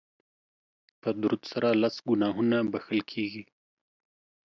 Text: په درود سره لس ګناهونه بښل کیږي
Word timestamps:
په 1.01 1.09
درود 1.21 1.41
سره 1.51 1.67
لس 1.81 1.95
ګناهونه 2.07 2.57
بښل 2.71 2.99
کیږي 3.11 3.43